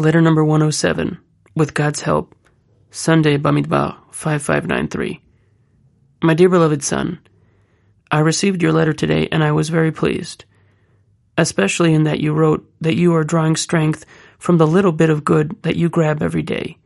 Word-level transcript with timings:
Letter 0.00 0.22
number 0.22 0.42
107. 0.42 1.18
With 1.54 1.74
God's 1.74 2.00
help. 2.00 2.34
Sunday, 2.90 3.36
Bamidbar, 3.36 3.98
5593. 4.12 5.20
My 6.22 6.32
dear 6.32 6.48
beloved 6.48 6.82
son, 6.82 7.20
I 8.10 8.20
received 8.20 8.62
your 8.62 8.72
letter 8.72 8.94
today 8.94 9.28
and 9.30 9.44
I 9.44 9.52
was 9.52 9.68
very 9.68 9.92
pleased, 9.92 10.46
especially 11.36 11.92
in 11.92 12.04
that 12.04 12.18
you 12.18 12.32
wrote 12.32 12.66
that 12.80 12.96
you 12.96 13.14
are 13.14 13.24
drawing 13.24 13.56
strength 13.56 14.06
from 14.38 14.56
the 14.56 14.66
little 14.66 14.92
bit 14.92 15.10
of 15.10 15.22
good 15.22 15.54
that 15.64 15.76
you 15.76 15.90
grab 15.90 16.22
every 16.22 16.42
day. 16.42 16.78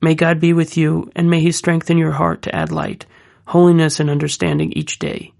May 0.00 0.14
God 0.14 0.38
be 0.38 0.52
with 0.52 0.76
you 0.76 1.10
and 1.16 1.28
may 1.28 1.40
He 1.40 1.50
strengthen 1.50 1.98
your 1.98 2.12
heart 2.12 2.42
to 2.42 2.54
add 2.54 2.70
light, 2.70 3.06
holiness, 3.44 3.98
and 3.98 4.08
understanding 4.08 4.72
each 4.74 5.00
day. 5.00 5.32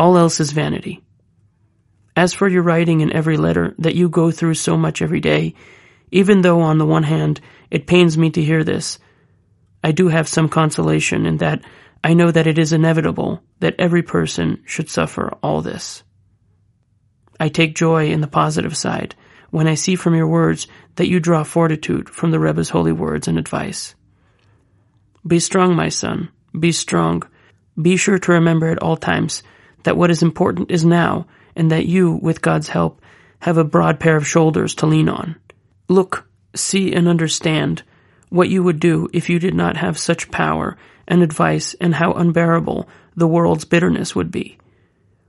All 0.00 0.18
else 0.18 0.40
is 0.40 0.50
vanity. 0.50 1.04
As 2.20 2.34
for 2.34 2.46
your 2.46 2.62
writing 2.62 3.00
in 3.00 3.14
every 3.14 3.38
letter 3.38 3.74
that 3.78 3.94
you 3.94 4.10
go 4.10 4.30
through 4.30 4.52
so 4.52 4.76
much 4.76 5.00
every 5.00 5.20
day, 5.20 5.54
even 6.10 6.42
though 6.42 6.60
on 6.60 6.76
the 6.76 6.84
one 6.84 7.04
hand 7.04 7.40
it 7.70 7.86
pains 7.86 8.18
me 8.18 8.28
to 8.32 8.44
hear 8.44 8.62
this, 8.62 8.98
I 9.82 9.92
do 9.92 10.08
have 10.08 10.28
some 10.28 10.50
consolation 10.50 11.24
in 11.24 11.38
that 11.38 11.64
I 12.04 12.12
know 12.12 12.30
that 12.30 12.46
it 12.46 12.58
is 12.58 12.74
inevitable 12.74 13.42
that 13.60 13.76
every 13.78 14.02
person 14.02 14.62
should 14.66 14.90
suffer 14.90 15.32
all 15.42 15.62
this. 15.62 16.02
I 17.40 17.48
take 17.48 17.74
joy 17.74 18.10
in 18.10 18.20
the 18.20 18.26
positive 18.26 18.76
side 18.76 19.14
when 19.48 19.66
I 19.66 19.72
see 19.72 19.96
from 19.96 20.14
your 20.14 20.28
words 20.28 20.66
that 20.96 21.08
you 21.08 21.20
draw 21.20 21.42
fortitude 21.42 22.10
from 22.10 22.32
the 22.32 22.38
Rebbe's 22.38 22.68
holy 22.68 22.92
words 22.92 23.28
and 23.28 23.38
advice. 23.38 23.94
Be 25.26 25.38
strong, 25.38 25.74
my 25.74 25.88
son. 25.88 26.28
Be 26.52 26.72
strong. 26.72 27.22
Be 27.80 27.96
sure 27.96 28.18
to 28.18 28.32
remember 28.32 28.68
at 28.68 28.82
all 28.82 28.98
times 28.98 29.42
that 29.84 29.96
what 29.96 30.10
is 30.10 30.22
important 30.22 30.70
is 30.70 30.84
now 30.84 31.26
and 31.56 31.70
that 31.70 31.86
you, 31.86 32.12
with 32.12 32.42
God's 32.42 32.68
help, 32.68 33.00
have 33.40 33.56
a 33.56 33.64
broad 33.64 34.00
pair 34.00 34.16
of 34.16 34.26
shoulders 34.26 34.74
to 34.76 34.86
lean 34.86 35.08
on. 35.08 35.36
Look, 35.88 36.28
see, 36.54 36.92
and 36.92 37.08
understand 37.08 37.82
what 38.28 38.48
you 38.48 38.62
would 38.62 38.80
do 38.80 39.08
if 39.12 39.28
you 39.28 39.38
did 39.38 39.54
not 39.54 39.76
have 39.76 39.98
such 39.98 40.30
power 40.30 40.76
and 41.08 41.22
advice 41.22 41.74
and 41.80 41.94
how 41.94 42.12
unbearable 42.12 42.88
the 43.16 43.26
world's 43.26 43.64
bitterness 43.64 44.14
would 44.14 44.30
be. 44.30 44.58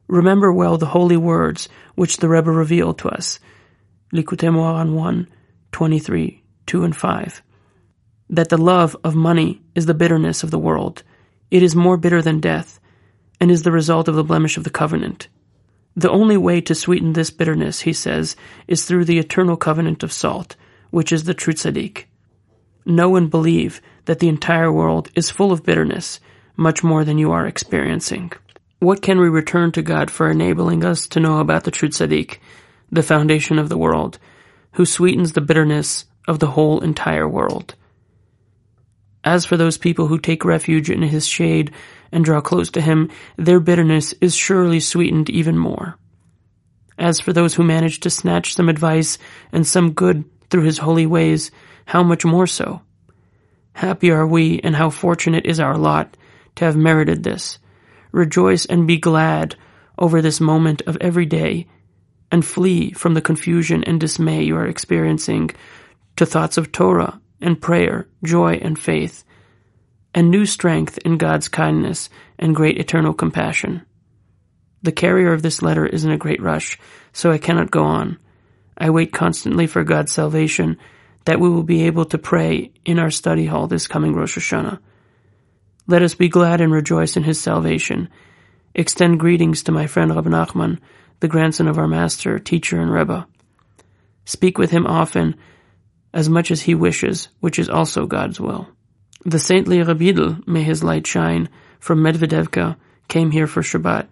Remember 0.07 0.51
well 0.51 0.77
the 0.77 0.85
holy 0.85 1.17
words 1.17 1.69
which 1.95 2.17
the 2.17 2.29
Rebbe 2.29 2.51
revealed 2.51 2.99
to 2.99 3.09
us. 3.09 3.39
Likutei 4.13 4.53
Moharan 4.53 4.93
1, 4.93 5.27
23, 5.71 6.43
2 6.67 6.83
and 6.83 6.95
5. 6.95 7.43
That 8.29 8.49
the 8.49 8.57
love 8.57 8.95
of 9.03 9.15
money 9.15 9.61
is 9.73 9.85
the 9.85 9.93
bitterness 9.93 10.43
of 10.43 10.51
the 10.51 10.59
world. 10.59 11.03
It 11.49 11.63
is 11.63 11.75
more 11.75 11.97
bitter 11.97 12.21
than 12.21 12.39
death, 12.39 12.79
and 13.39 13.49
is 13.49 13.63
the 13.63 13.71
result 13.71 14.07
of 14.07 14.15
the 14.15 14.23
blemish 14.23 14.57
of 14.57 14.63
the 14.63 14.69
covenant. 14.69 15.27
The 15.95 16.09
only 16.09 16.37
way 16.37 16.61
to 16.61 16.75
sweeten 16.75 17.13
this 17.13 17.31
bitterness, 17.31 17.81
he 17.81 17.93
says, 17.93 18.35
is 18.67 18.85
through 18.85 19.05
the 19.05 19.19
eternal 19.19 19.57
covenant 19.57 20.03
of 20.03 20.13
salt, 20.13 20.55
which 20.89 21.11
is 21.11 21.25
the 21.25 21.33
true 21.33 21.53
tzaddik. 21.53 22.05
Know 22.85 23.15
and 23.15 23.29
believe 23.29 23.81
that 24.05 24.19
the 24.19 24.29
entire 24.29 24.71
world 24.71 25.09
is 25.15 25.29
full 25.29 25.51
of 25.51 25.63
bitterness, 25.63 26.19
much 26.55 26.83
more 26.83 27.03
than 27.03 27.17
you 27.17 27.31
are 27.31 27.45
experiencing. 27.45 28.31
What 28.79 29.01
can 29.01 29.19
we 29.19 29.29
return 29.29 29.71
to 29.73 29.81
God 29.81 30.09
for 30.09 30.31
enabling 30.31 30.83
us 30.83 31.07
to 31.09 31.19
know 31.19 31.39
about 31.39 31.65
the 31.65 31.71
true 31.71 31.89
tzaddik, 31.89 32.39
the 32.91 33.03
foundation 33.03 33.59
of 33.59 33.69
the 33.69 33.77
world, 33.77 34.17
who 34.73 34.85
sweetens 34.85 35.33
the 35.33 35.41
bitterness 35.41 36.05
of 36.27 36.39
the 36.39 36.47
whole 36.47 36.79
entire 36.81 37.27
world? 37.27 37.75
As 39.23 39.45
for 39.45 39.55
those 39.55 39.77
people 39.77 40.07
who 40.07 40.17
take 40.17 40.43
refuge 40.43 40.89
in 40.89 41.01
his 41.03 41.27
shade 41.27 41.71
and 42.11 42.25
draw 42.25 42.41
close 42.41 42.71
to 42.71 42.81
him, 42.81 43.09
their 43.37 43.59
bitterness 43.59 44.13
is 44.19 44.35
surely 44.35 44.79
sweetened 44.79 45.29
even 45.29 45.57
more. 45.57 45.97
As 46.97 47.19
for 47.19 47.31
those 47.31 47.53
who 47.53 47.63
manage 47.63 47.99
to 48.01 48.09
snatch 48.09 48.55
some 48.55 48.67
advice 48.67 49.17
and 49.51 49.65
some 49.65 49.93
good 49.93 50.25
through 50.49 50.63
his 50.63 50.79
holy 50.79 51.05
ways, 51.05 51.51
how 51.85 52.03
much 52.03 52.25
more 52.25 52.47
so? 52.47 52.81
Happy 53.73 54.11
are 54.11 54.27
we, 54.27 54.59
and 54.59 54.75
how 54.75 54.89
fortunate 54.89 55.45
is 55.45 55.59
our 55.59 55.77
lot 55.77 56.17
to 56.55 56.65
have 56.65 56.75
merited 56.75 57.23
this. 57.23 57.59
Rejoice 58.11 58.65
and 58.65 58.87
be 58.87 58.97
glad 58.97 59.55
over 59.97 60.21
this 60.21 60.41
moment 60.41 60.81
of 60.81 60.97
every 60.99 61.25
day, 61.25 61.67
and 62.31 62.45
flee 62.45 62.91
from 62.91 63.13
the 63.13 63.21
confusion 63.21 63.83
and 63.83 63.99
dismay 63.99 64.43
you 64.43 64.55
are 64.55 64.67
experiencing 64.67 65.51
to 66.15 66.25
thoughts 66.25 66.57
of 66.57 66.71
Torah 66.71 67.21
and 67.41 67.61
prayer, 67.61 68.07
joy 68.23 68.53
and 68.61 68.77
faith, 68.77 69.23
and 70.13 70.29
new 70.29 70.45
strength 70.45 70.97
in 70.99 71.17
God's 71.17 71.47
kindness 71.47 72.09
and 72.37 72.55
great 72.55 72.77
eternal 72.77 73.13
compassion. 73.13 73.85
The 74.83 74.91
carrier 74.91 75.31
of 75.31 75.41
this 75.41 75.61
letter 75.61 75.85
is 75.85 76.05
in 76.05 76.11
a 76.11 76.17
great 76.17 76.41
rush, 76.41 76.79
so 77.13 77.31
I 77.31 77.37
cannot 77.37 77.71
go 77.71 77.83
on. 77.83 78.17
I 78.77 78.89
wait 78.89 79.13
constantly 79.13 79.67
for 79.67 79.83
God's 79.83 80.11
salvation 80.11 80.77
that 81.25 81.39
we 81.39 81.49
will 81.49 81.63
be 81.63 81.85
able 81.85 82.05
to 82.05 82.17
pray 82.17 82.71
in 82.83 82.97
our 82.97 83.11
study 83.11 83.45
hall 83.45 83.67
this 83.67 83.87
coming 83.87 84.13
Rosh 84.15 84.37
Hashanah. 84.37 84.79
Let 85.87 86.01
us 86.01 86.15
be 86.15 86.29
glad 86.29 86.61
and 86.61 86.71
rejoice 86.71 87.15
in 87.15 87.23
his 87.23 87.39
salvation. 87.39 88.09
Extend 88.73 89.19
greetings 89.19 89.63
to 89.63 89.71
my 89.71 89.87
friend 89.87 90.15
Rabbi 90.15 90.29
Nachman, 90.29 90.79
the 91.19 91.27
grandson 91.27 91.67
of 91.67 91.77
our 91.77 91.87
master, 91.87 92.39
teacher, 92.39 92.79
and 92.79 92.91
Rebbe. 92.91 93.27
Speak 94.25 94.57
with 94.57 94.71
him 94.71 94.87
often, 94.87 95.35
as 96.13 96.29
much 96.29 96.51
as 96.51 96.61
he 96.61 96.75
wishes, 96.75 97.29
which 97.39 97.57
is 97.57 97.69
also 97.69 98.05
God's 98.05 98.39
will. 98.39 98.67
The 99.25 99.39
saintly 99.39 99.81
Reb 99.81 99.99
Yudel, 99.99 100.45
may 100.47 100.63
his 100.63 100.83
light 100.83 101.05
shine, 101.07 101.49
from 101.79 101.99
Medvedevka, 101.99 102.75
came 103.07 103.31
here 103.31 103.47
for 103.47 103.61
Shabbat, 103.61 104.07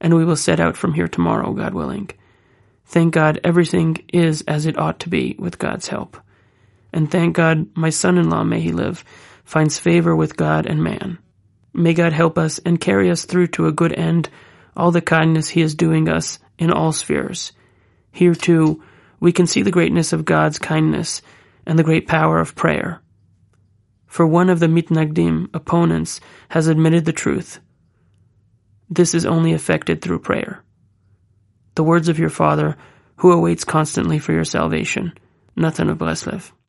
and 0.00 0.14
we 0.14 0.24
will 0.24 0.36
set 0.36 0.60
out 0.60 0.76
from 0.76 0.94
here 0.94 1.08
tomorrow, 1.08 1.52
God 1.52 1.74
willing. 1.74 2.10
Thank 2.86 3.14
God 3.14 3.40
everything 3.42 4.04
is 4.12 4.42
as 4.42 4.66
it 4.66 4.78
ought 4.78 5.00
to 5.00 5.08
be 5.08 5.36
with 5.38 5.58
God's 5.58 5.88
help. 5.88 6.16
And 6.92 7.10
thank 7.10 7.36
God 7.36 7.66
my 7.74 7.90
son-in-law, 7.90 8.44
may 8.44 8.60
he 8.60 8.72
live, 8.72 9.04
finds 9.44 9.78
favor 9.78 10.14
with 10.14 10.36
God 10.36 10.66
and 10.66 10.82
man. 10.82 11.18
May 11.72 11.94
God 11.94 12.12
help 12.12 12.36
us 12.36 12.58
and 12.58 12.80
carry 12.80 13.10
us 13.10 13.24
through 13.24 13.48
to 13.48 13.66
a 13.66 13.72
good 13.72 13.92
end 13.92 14.28
all 14.76 14.90
the 14.90 15.00
kindness 15.00 15.48
he 15.48 15.62
is 15.62 15.74
doing 15.74 16.08
us 16.08 16.38
in 16.58 16.70
all 16.70 16.92
spheres. 16.92 17.52
Here 18.10 18.34
too, 18.34 18.82
we 19.20 19.32
can 19.32 19.46
see 19.46 19.62
the 19.62 19.70
greatness 19.70 20.12
of 20.12 20.24
God's 20.24 20.58
kindness 20.58 21.22
and 21.66 21.78
the 21.78 21.84
great 21.84 22.06
power 22.06 22.38
of 22.38 22.54
prayer. 22.54 23.02
For 24.06 24.26
one 24.26 24.50
of 24.50 24.60
the 24.60 24.66
mitnagdim, 24.66 25.48
opponents, 25.54 26.20
has 26.50 26.68
admitted 26.68 27.04
the 27.06 27.12
truth. 27.12 27.60
This 28.90 29.14
is 29.14 29.24
only 29.24 29.52
effected 29.52 30.02
through 30.02 30.18
prayer. 30.18 30.62
The 31.74 31.82
words 31.82 32.10
of 32.10 32.18
your 32.18 32.28
Father, 32.28 32.76
who 33.16 33.32
awaits 33.32 33.64
constantly 33.64 34.18
for 34.18 34.32
your 34.32 34.44
salvation. 34.44 35.14
Nathan 35.56 35.88
of 35.88 35.98
Breslev. 35.98 36.52